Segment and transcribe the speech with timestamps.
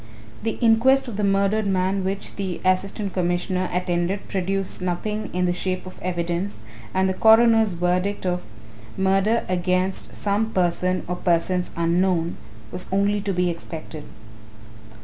[0.41, 5.53] The inquest on the murdered man which the Assistant Commissioner attended produced nothing in the
[5.53, 8.43] shape of evidence and the coroner's verdict of
[8.97, 12.37] "murder against some person or persons unknown"
[12.71, 14.05] was only to be expected.